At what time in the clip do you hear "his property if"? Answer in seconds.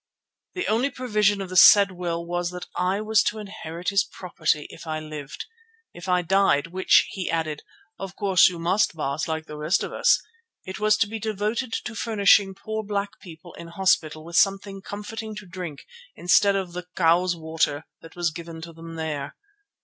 3.89-4.87